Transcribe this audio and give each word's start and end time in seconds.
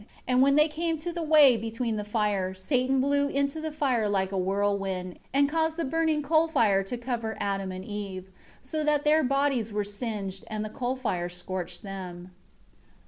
And 0.27 0.41
when 0.41 0.55
they 0.55 0.67
came 0.67 0.97
to 0.97 1.11
the 1.11 1.21
way 1.21 1.55
between 1.55 1.95
the 1.95 2.03
fire, 2.03 2.55
Satan 2.55 2.99
blew 2.99 3.27
into 3.27 3.61
the 3.61 3.71
fire 3.71 4.09
like 4.09 4.31
a 4.31 4.35
whirlwind, 4.35 5.19
and 5.31 5.47
caused 5.47 5.77
the 5.77 5.85
burning 5.85 6.23
coal 6.23 6.47
fire 6.47 6.81
to 6.81 6.97
cover 6.97 7.37
Adam 7.39 7.71
and 7.71 7.85
Eve; 7.85 8.31
so 8.63 8.83
that 8.83 9.05
their 9.05 9.23
bodies 9.23 9.71
were 9.71 9.83
singed; 9.83 10.43
and 10.47 10.65
the 10.65 10.69
coal 10.71 10.95
fire 10.95 11.29
scorched 11.29 11.83
them*. 11.83 12.31